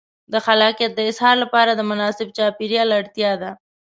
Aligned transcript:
د 0.31 0.33
خلاقیت 0.45 0.91
د 0.95 0.99
اظهار 1.11 1.35
لپاره 1.43 1.71
د 1.75 1.81
مناسب 1.91 2.27
چاپېریال 2.37 2.89
اړتیا 2.99 3.31
ده. 3.41 3.51